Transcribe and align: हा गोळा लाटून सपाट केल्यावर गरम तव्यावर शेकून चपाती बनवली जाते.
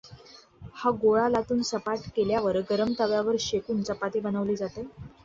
हा 0.75 0.89
गोळा 1.01 1.27
लाटून 1.29 1.61
सपाट 1.63 2.07
केल्यावर 2.15 2.59
गरम 2.69 2.93
तव्यावर 2.99 3.35
शेकून 3.39 3.83
चपाती 3.83 4.19
बनवली 4.21 4.55
जाते. 4.55 4.83